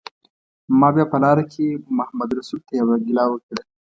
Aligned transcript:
ما 0.79 0.87
بیا 0.95 1.05
په 1.11 1.17
لاره 1.23 1.43
کې 1.51 1.65
محمدرسول 1.97 2.59
ته 2.67 2.73
یوه 2.81 2.95
ګیله 3.05 3.23
وکړه. 3.29 3.61